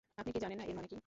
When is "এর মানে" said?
0.69-0.89